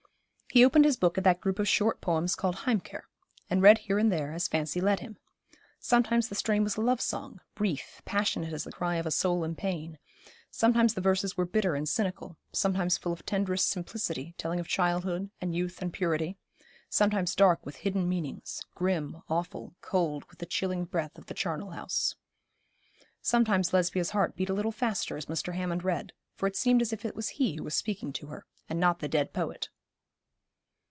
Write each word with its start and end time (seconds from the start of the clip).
He 0.53 0.65
opened 0.65 0.83
his 0.83 0.97
book 0.97 1.17
at 1.17 1.23
that 1.23 1.39
group 1.39 1.59
of 1.59 1.67
short 1.69 2.01
poems 2.01 2.35
called 2.35 2.55
Heimkehr, 2.65 3.03
and 3.49 3.61
read 3.61 3.77
here 3.77 3.97
and 3.97 4.11
there, 4.11 4.33
as 4.33 4.49
fancy 4.49 4.81
led 4.81 4.99
him. 4.99 5.15
Sometimes 5.79 6.27
the 6.27 6.35
strain 6.35 6.61
was 6.65 6.75
a 6.75 6.81
love 6.81 6.99
song, 6.99 7.39
brief, 7.55 8.01
passionate 8.03 8.51
as 8.51 8.65
the 8.65 8.71
cry 8.73 8.95
of 8.97 9.05
a 9.05 9.11
soul 9.11 9.45
in 9.45 9.55
pain; 9.55 9.97
sometimes 10.49 10.93
the 10.93 10.99
verses 10.99 11.37
were 11.37 11.45
bitter 11.45 11.73
and 11.75 11.87
cynical; 11.87 12.35
sometimes 12.51 12.97
full 12.97 13.13
of 13.13 13.25
tenderest 13.25 13.69
simplicity, 13.69 14.35
telling 14.37 14.59
of 14.59 14.67
childhood, 14.67 15.29
and 15.39 15.55
youth 15.55 15.81
and 15.81 15.93
purity; 15.93 16.37
sometimes 16.89 17.33
dark 17.33 17.65
with 17.65 17.77
hidden 17.77 18.09
meanings, 18.09 18.61
grim, 18.75 19.21
awful, 19.29 19.73
cold 19.79 20.25
with 20.25 20.39
the 20.39 20.45
chilling 20.45 20.83
breath 20.83 21.17
of 21.17 21.27
the 21.27 21.33
charnel 21.33 21.69
house. 21.71 22.17
Sometimes 23.21 23.71
Lesbia's 23.71 24.09
heart 24.09 24.35
beat 24.35 24.49
a 24.49 24.53
little 24.53 24.73
faster 24.73 25.15
as 25.15 25.27
Mr. 25.27 25.53
Hammond 25.53 25.85
read, 25.85 26.11
for 26.35 26.45
it 26.45 26.57
seemed 26.57 26.81
as 26.81 26.91
if 26.91 27.05
it 27.05 27.15
was 27.15 27.29
he 27.39 27.55
who 27.55 27.63
was 27.63 27.73
speaking 27.73 28.11
to 28.11 28.27
her, 28.27 28.45
and 28.67 28.81
not 28.81 28.99
the 28.99 29.07
dead 29.07 29.31
poet. 29.31 29.69